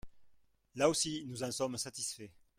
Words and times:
Là 0.73 0.89
aussi, 0.89 1.25
nous 1.27 1.43
en 1.43 1.51
sommes 1.51 1.77
satisfaits. 1.77 2.31